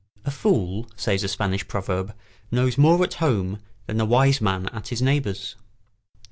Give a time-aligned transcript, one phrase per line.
[0.25, 2.15] A fool, says a Spanish proverb,
[2.49, 5.55] knows more at home than a wise man at his neighbour's.